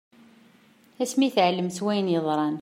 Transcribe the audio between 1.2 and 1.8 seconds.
i teɛllem s